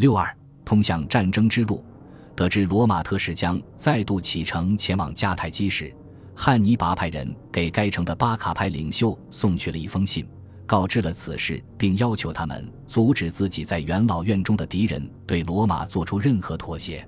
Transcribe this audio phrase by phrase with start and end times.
[0.00, 0.34] 六二，
[0.64, 1.84] 通向战争之路。
[2.34, 5.94] 得知罗马特使将再度启程前往迦太基时，
[6.34, 10.26] 汉尼拔派人给该城的巴卡派领袖送去了一封信，
[10.64, 17.06] 告知了此事，并要求他们阻止自己在元老院中的敌人对罗马做出任何妥协。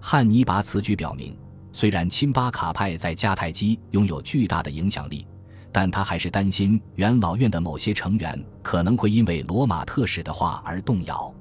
[0.00, 1.38] 汉尼拔此举表明，
[1.70, 5.24] 虽然亲巴卡派在迦太基拥有巨大的影响力，
[5.70, 11.32] 但他还是担心元老院的某些成员可能会因为罗马特使的话而动摇。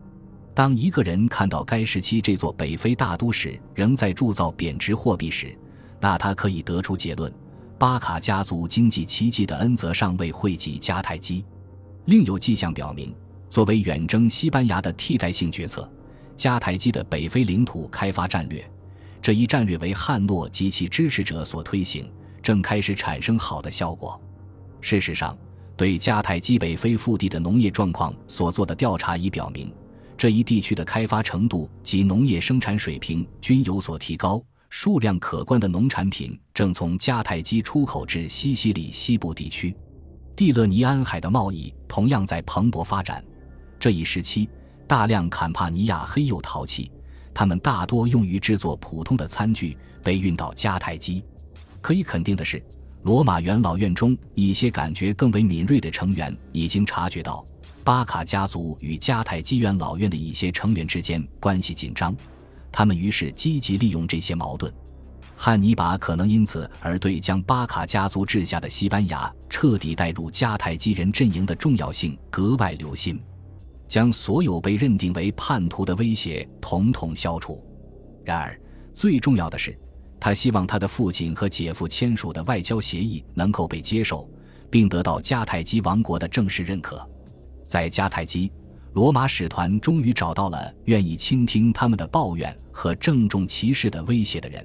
[0.54, 5.58] 当一个人看到该时期这座北非大都市仍在铸造贬值货币时，
[6.00, 7.34] 那他可以得出结论：
[7.80, 11.44] 巴卡家族经济奇迹的恩泽尚未惠及迦太基。
[12.06, 13.16] 另有迹象表明，
[13.50, 15.92] 作为远征西班牙的替代性决策，
[16.38, 18.64] 迦太基的北非领土开发战略，
[19.22, 22.08] 这一战略为汉诺及其支持者所推行，
[22.44, 24.22] 正开始产生好的效果。
[24.82, 25.36] 事实上，
[25.76, 29.74] 对迦太基北非腹地的农业状况所做的调查已表明。
[30.18, 39.76] 这一地区的开发程度及农业生产水平均有所提高，数量可观的农产品正从迦太基出口至西西里西部地区。
[40.36, 43.24] 蒂勒尼安海的贸易同样在蓬勃发展。
[43.80, 44.50] 这一时期，
[44.88, 46.92] 大量坎帕尼亚黑釉陶器，
[47.34, 51.24] 它们大多用于制作普通的餐具，被运到迦太基。
[51.82, 52.64] 可以肯定的是，
[53.02, 57.46] 罗马元老院中一些感觉更为敏锐的成员已经察觉到。
[57.84, 62.16] 巴卡家族与迦太基元老院的一些成员之间关系紧张，
[62.72, 64.74] 他们于是积极利用这些矛盾。
[65.36, 73.22] 汉尼拔可能因此而对将巴卡家族治下的西班牙彻底带入迦太基人阵营的重要性格外留心，
[73.88, 77.62] 将所有被认定为叛徒的威胁统统消除。
[78.24, 78.58] 然而，
[78.94, 79.78] 最重要的是，
[80.20, 84.30] 他希望他的父亲和姐夫签署的外交协议能够被接受，
[84.70, 87.06] 并得到迦太基王国的正式认可。
[87.74, 88.52] 在迦太基，
[88.94, 94.64] 罗马使团终于找到了愿意倾听他们的抱怨和郑重其事的威胁的人。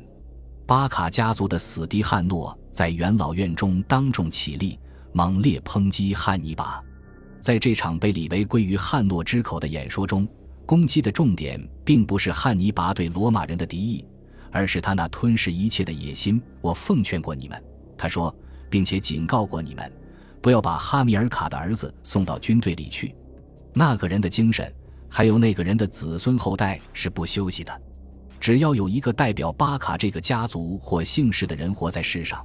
[0.67, 4.78] 巴卡家族的死敌汉诺在元老院中当众起立，
[5.15, 6.84] 猛烈抨击汉尼拔。
[7.41, 10.28] 在这场被李维归于汉诺之口的演说中，
[10.66, 14.04] 攻击的重点并不是汉尼拔对罗马人的敌意，
[14.53, 16.38] 而是他那吞噬一切的野心。
[16.60, 17.59] 我奉劝过你们，
[17.97, 18.37] 他说，
[18.69, 19.91] 并且警告过你们。
[20.41, 23.15] 不要把哈米尔卡的儿子送到军队里去，
[23.72, 24.72] 那个人的精神，
[25.09, 27.82] 还有那个人的子孙后代是不休息的。
[28.41, 32.44] 只要有一个代表巴卡这个家族或姓氏的人活在世上，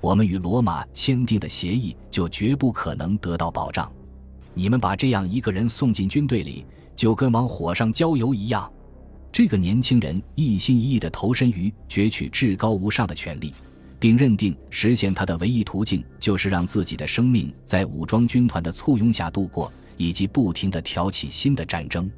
[0.00, 3.90] 我们与罗马签订的协议就绝不可能得到保障。
[4.54, 6.66] 你们把这样一个人送进军队里，
[6.96, 8.70] 就跟往火上浇油一样。
[9.30, 13.54] 这个年轻人一心一意地投身于攫取至高无上的权利。
[13.98, 22.10] 并认定实现他的唯一途径就是让自己的生命在武装军团的簇拥下度过，以及不停地挑起新的战争。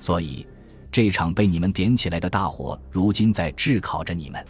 [0.00, 0.46] 所以，
[0.92, 4.44] 这场被你们点起来的大火，如今在炙烤着你们。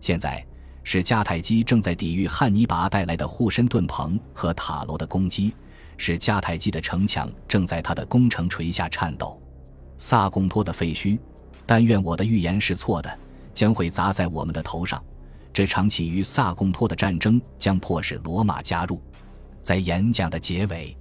[0.00, 0.44] 现在
[0.82, 5.54] 是迦太基正在抵御汉尼拔带来的护身盾棚和塔楼的攻击，
[5.98, 9.40] 是迦太基的城墙正在他的攻城锤下颤抖。
[9.98, 11.18] 萨贡托的废墟，
[11.66, 13.18] 但愿我的预言是错的，
[13.52, 15.02] 将会砸在我们的头上。
[15.56, 19.00] 这场起于萨贡托的战争将迫使罗马加入。
[19.62, 20.94] 在演讲的结尾，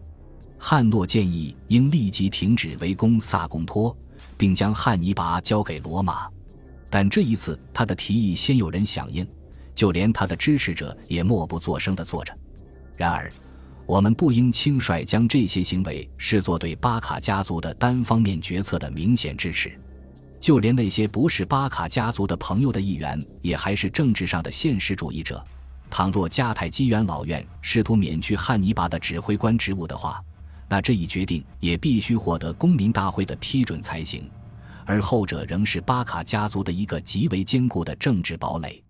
[0.57, 3.93] 汉诺建议应立即停止围攻萨贡托，
[4.37, 6.29] 并将汉尼拔交给罗马。
[6.89, 9.27] 但这一次，他的提议先有人响应，
[9.73, 12.33] 就连他的支持者也默不作声地坐着。
[12.95, 13.29] 然而，
[13.85, 19.77] 我们不应轻率将这些行为视作对巴卡家族的单方面决策的明显支持。
[20.45, 25.43] 就连那些不是巴卡家族的朋友的议员，也还是政治上的现实主义者。
[25.89, 30.23] 倘若迦太基元老院试图免去汉尼拔的指挥官职务的话，
[30.69, 34.29] 那这一决定也必须获得公民大会的批准才行。
[34.85, 38.83] 而后者仍是巴卡家族的一个极为坚固的政治堡垒。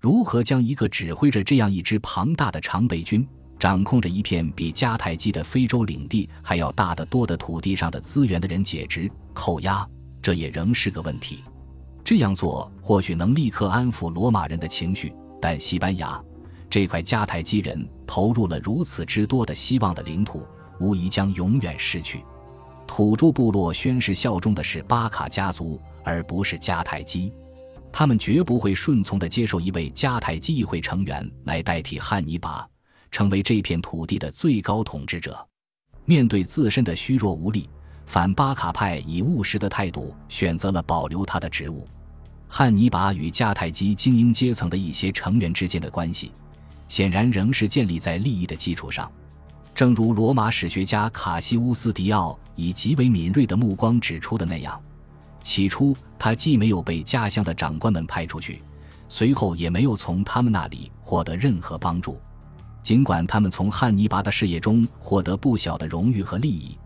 [0.00, 3.28] 如何将一个指挥着这样一支庞大的常备军、
[3.58, 9.86] 掌控着一片比迦太基的非洲领地还要大得多的土地上的资源的人解职、扣押？
[10.24, 11.44] 这也仍是个问题。
[12.02, 16.18] 这样做或许能立刻安抚罗马人的情绪，但西班牙
[16.70, 20.46] 这块迦太基人投入了如此之多的希望的领土，
[20.80, 22.24] 无疑将永远失去。
[22.86, 27.30] 土著部落宣誓效忠的是巴卡家族，而不是迦太基。
[27.92, 32.66] 他们绝不会顺从地接受一位迦太基议会成员来代替汉尼拔，
[33.10, 35.46] 成为这片土地的最高统治者。
[36.06, 37.68] 面对自身的虚弱无力。
[38.06, 41.86] 反巴卡派以务实的态度选择了保留他的职务。
[42.48, 46.30] 汉尼拔与迦太基精英阶层的一些成员之间的关系，
[46.86, 49.10] 显然仍是建立在利益的基础上。
[49.74, 54.80] 正如罗马史学家卡西乌斯·迪奥以极为敏锐的目光指出的那样，
[55.42, 58.62] 起初，他既没有被家乡的长官们派出去，
[59.08, 62.20] 随后也没有从他们那里获得任何帮助。
[62.84, 66.78] 尽管他们从汉尼拔的事业中获得不小的荣誉和利益，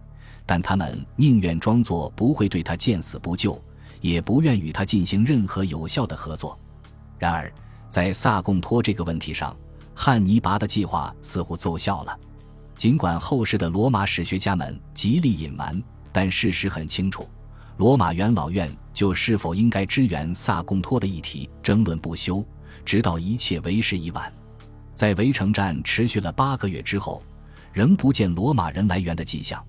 [0.48, 3.62] 但他们宁愿装作不会对他见死不救，
[4.00, 6.58] 也不愿与他进行任何有效的合作。
[7.18, 7.52] 然而，
[7.86, 9.54] 在萨贡托这个问题上，
[9.94, 12.18] 汉尼拔的计划似乎奏效了。
[12.78, 17.28] 尽管后世的罗马史学家们极力隐瞒，但事实很清楚。
[17.76, 22.42] 罗马元老院就是否应该支援萨贡托的议题争论不休，
[22.86, 24.32] 直到一切为时已晚。
[24.94, 27.22] 在围城战持续了八个月之后，
[27.70, 29.62] 仍不见罗马人来援的迹象。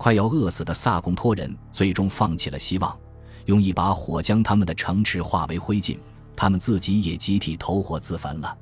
[0.00, 2.98] 快要饿死的萨贡托人最终放弃了希望，
[3.44, 5.98] 用一把火将他们的城池化为灰烬，
[6.34, 8.56] 他们自己也集体投火自焚了。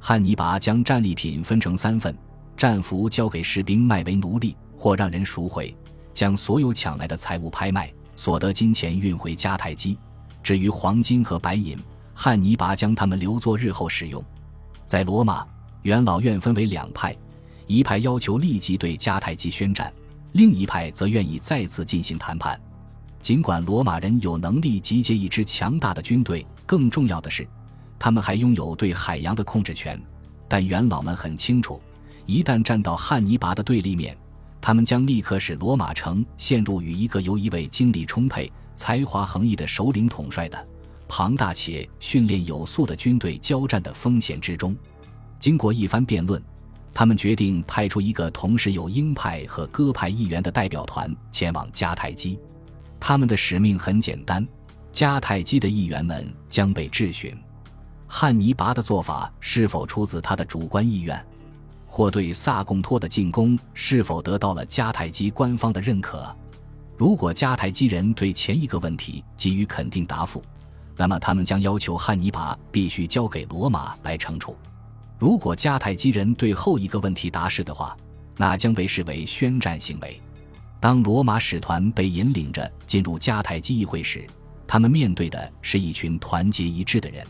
[0.00, 2.12] 汉尼拔将战利品分成三份：
[2.56, 5.72] 战俘交给士兵卖为奴隶，或让人赎回；
[6.12, 7.88] 将所有抢来的财物拍卖。
[8.16, 9.96] 所得金钱运回迦太基，
[10.42, 11.78] 至于黄金和白银，
[12.12, 14.20] 汉尼拔将他们留作日后使用。
[14.84, 15.46] 在罗马，
[15.82, 17.16] 元老院分为两派，
[17.68, 19.92] 一派要求立即对迦太基宣战，
[20.32, 22.58] 另一派则愿意再次进行谈判。
[23.20, 27.46] 尽管罗马人有能力集结一支强大的军队，更重要的是，
[27.98, 30.00] 他们还拥有对海洋的控制权，
[30.48, 31.80] 但元老们很清楚，
[32.26, 34.16] 一旦站到汉尼拔的对立面。
[34.60, 40.68] 他们将立刻使罗马城陷入与一个由一位精力充沛、才华横溢的首领统帅的
[41.08, 44.76] 庞大且训练有素的军队交战的风险之中。
[45.40, 46.40] 经过一番辩论，
[46.94, 52.38] 他们决定派出一个同时有鹰派和鸽派议员的代表团前往迦太基。
[53.00, 54.46] 他们的使命很简单：
[54.92, 57.36] 迦太基的议员们将被质询，
[58.06, 61.26] 汉尼拔的做法是否出自他的主观意愿。
[61.86, 66.34] 或对萨贡托的进攻是否得到了迦太基官方的认可？
[66.96, 70.42] 如果迦太基人对前一个问题给予肯定答复，
[70.96, 74.54] 那么他们将要求汉尼拔必须交给罗马来惩处；
[75.22, 77.96] 如果迦太基人对后一个问题答是的话，
[78.36, 80.20] 那将被视为宣战行为。
[80.80, 84.26] 当罗马使团被引领着进入迦太基议会时，
[84.66, 87.24] 他们面对的是一群团结一致的人。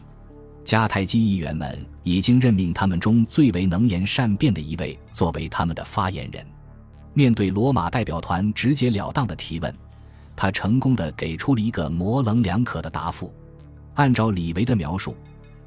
[0.64, 6.42] 迦太基议员们已经任命他们中最为能言善辩的一位作为他们的发言人。
[7.12, 9.74] 面对罗马代表团直截了当的提问，
[10.34, 13.30] 他成功的给出了一个模棱两可的答复。
[13.96, 15.14] 按照李维的描述，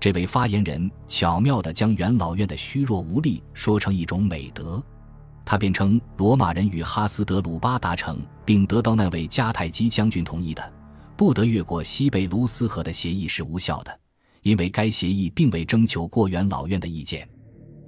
[0.06, 4.80] 这位发言人巧妙地将元老院的虚弱无力说成一种美德。
[5.44, 10.74] 他辩称，罗马人与哈斯德鲁巴达成并得到那位迦太基将军同意的
[11.18, 14.00] 不得越过西贝卢斯河的协议是无效的。
[14.44, 17.28] 因为该协议并未征求过元老院的意见。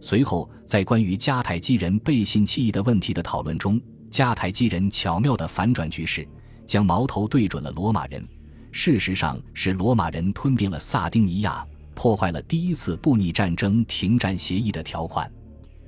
[0.01, 3.79] 随后，在关于迦太基人背信弃义的问题的讨论中，
[4.09, 6.27] 迦太基人巧妙地反转局势，
[6.65, 8.27] 将矛头对准了罗马人。
[8.71, 11.63] 事实上，是罗马人吞并了萨丁尼亚，
[11.97, 15.29] 破坏了第一次布匿战争停战协议的条款。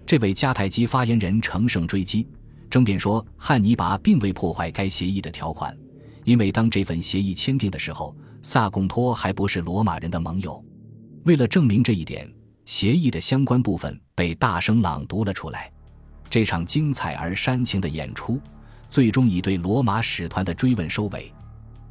[0.07, 2.27] 这位迦太基发言人乘胜追击，
[2.67, 5.77] 争辩说汉尼拔并未破坏该协议的条款，
[6.23, 8.15] 因为当这份协议签订的时候。
[8.41, 10.63] 萨贡托还不是罗马人的盟友。
[11.25, 12.25] 为了证明这一点，
[12.63, 15.69] 协议的相关部分被大声朗读了出来。
[16.29, 18.39] 这场精彩而煽情的演出，
[18.87, 21.29] 最终以对罗马使团的追问收尾。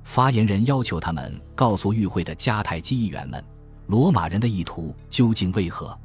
[0.04, 3.44] 发言人要求他们告诉与会的迦太基议员们，
[3.88, 5.98] 罗马人的意图究竟为何。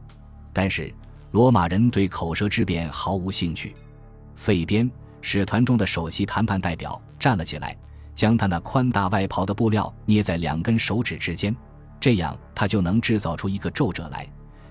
[0.53, 0.93] 但是，
[1.31, 3.75] 罗马人对口舌之辩毫无兴趣。
[4.35, 4.89] 费边，
[5.21, 7.77] 使团中的首席谈判代表，站了起来。
[8.15, 11.53] 将他那宽大外袍的布料捏在两根手指之间，
[11.99, 14.27] 这样他就能制造出一个皱褶来。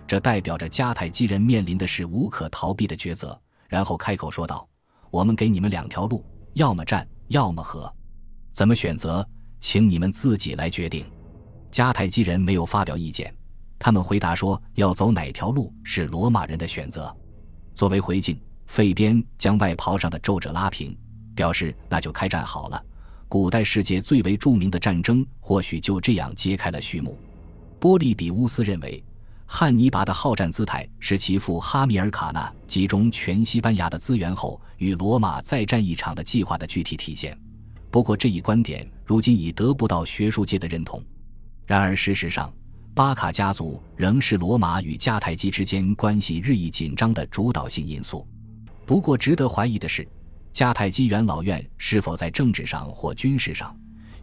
[0.07, 3.39] 这代表着迦太基人面临的是无可逃避的抉择。
[3.69, 4.67] 然后开口说道
[5.11, 7.93] ：“我们给你们两条路，要么战，要么和。
[8.53, 9.27] 怎么选择，
[9.61, 11.05] 请你们自己来决定。”
[11.73, 13.35] 迦太基人没有发表意见，
[13.79, 17.13] 他们回答说：“要走哪条路是罗马人的选择。”
[17.75, 20.95] 作为回敬，费边将外袍上的皱褶拉平，
[21.35, 22.85] 表示那就开战好了。
[23.27, 27.19] 古代世界最为著名的战争或许就这样揭开了序幕。
[27.81, 29.03] 波利比乌斯认为，
[29.47, 37.35] 汉尼拔的好战姿态是其父哈米尔卡纳集中全西班牙的资源后与罗马再战一场的计划的具体体现。
[37.91, 41.03] 不过，这一观点如今已得不到学术界的认同。
[41.73, 42.53] 然而，事实上，
[42.95, 48.29] 巴卡家族仍是罗马与迦太基之间关系日益紧张的主导性因素。
[48.85, 50.07] 不过，值得怀疑的是。
[50.53, 53.75] 迦太基元老院是否在政治上或军事上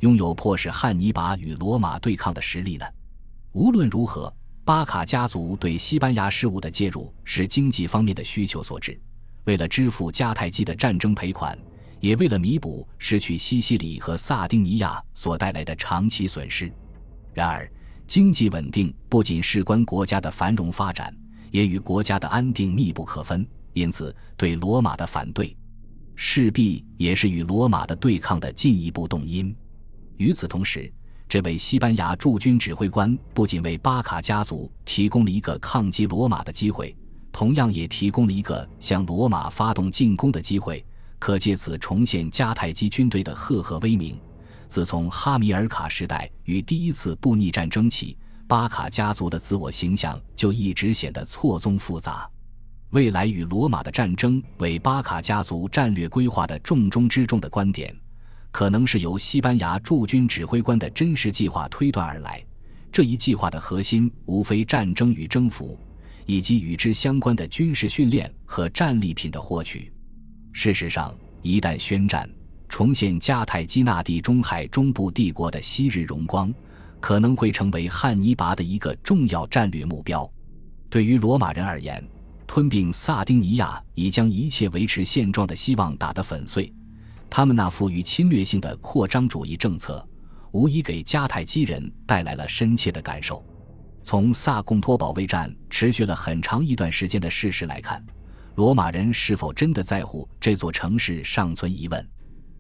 [0.01, 2.86] 拥有迫使汉尼拔与罗马对抗的实力呢？
[3.53, 4.32] 无论如何，
[4.63, 9.01] 巴卡家族对西班牙事务的介入是经济方面的需求所致。
[9.46, 11.58] 为了支付迦太基的战争赔款，
[12.00, 16.72] 也为了弥补失去西西里和萨丁尼亚所带来的长期损失。
[17.34, 17.72] 然而，
[18.08, 21.16] 经济稳定不仅事关国家的繁荣发展，
[21.52, 23.48] 也与国家的安定密不可分。
[23.74, 25.56] 因此，对罗马的反对，
[26.16, 29.56] 势必也是与罗马的对抗的进一步动因。
[30.18, 30.92] 与此同时，
[31.30, 36.98] 这位西班牙驻军指挥官不仅为巴卡家族提供了一个抗击罗马的机会，
[37.32, 40.84] 同样也提供了一个向罗马发动进攻的机会，
[41.20, 44.20] 可借此重现迦太基军队的赫赫威名。
[44.70, 48.16] 自从哈米尔卡时代与第一次布匿战争起，
[48.48, 52.30] 巴卡家族的自我形象就一直显得错综复杂。
[52.92, 57.96] 未来与罗马的战争为巴卡家族战略规划的重中之重的观点，
[58.52, 62.44] 可能是由西班牙驻军指挥官的真实计划推断而来。
[62.92, 65.80] 这一计划的核心无非战争与征服，
[66.28, 69.92] 以及与之相关的军事训练和战利品的获取。
[70.54, 72.30] 事实上，一旦宣战，
[72.70, 76.54] 重现迦太基那地中海中部帝国的昔日荣光，
[77.02, 80.32] 可能会成为汉尼拔的一个重要战略目标。
[80.90, 82.02] 对于罗马人而言，
[82.48, 86.72] 吞并萨丁尼亚已将一切维持现状的希望打得粉碎。
[87.30, 90.08] 他们那富于侵略性的扩张主义政策，
[90.52, 93.44] 无疑给迦太基人带来了深切的感受。
[94.02, 98.04] 从萨贡托保卫战持续了很长一段时间的事实来看，
[98.56, 102.10] 罗马人是否真的在乎这座城市尚存疑问。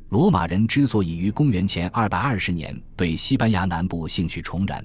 [0.09, 4.83] 罗马人之所以于公元前二百二十年对西班牙南部兴趣重燃，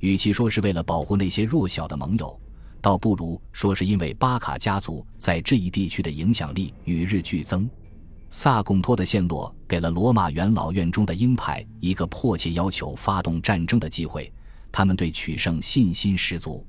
[0.00, 2.40] 与其说是为了保护那些弱小的盟友，
[2.80, 7.68] 倒不如说是因为巴卡家族在这一地区的影响力与日俱增。
[8.30, 14.32] 萨贡托的陷落给了罗马元老院中的鹰派一个迫切要求发动战争的机会，
[14.72, 16.66] 他们对取胜信心十足。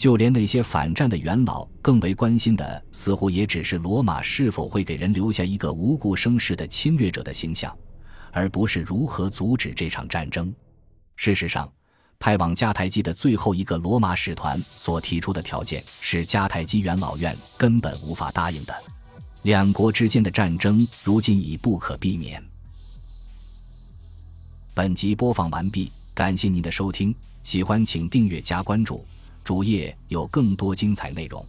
[0.00, 7.76] 就连那些反战的元老更为关心的，似乎也只是罗马是否会给人留下一个无故生事的侵略者的形象，
[8.32, 10.50] 而不是如何阻止这场战争。
[11.16, 11.70] 事实上，
[12.18, 18.74] 派往迦太基的最后一个罗马使团所提出的条件是迦太基元老院根本无法答应的。
[19.42, 22.42] 两国之间的战争如今已不可避免。
[24.72, 29.04] 本集播放完毕，感谢您的收听，喜欢请订阅加关注。
[29.44, 31.44] 主页有更多精彩内容。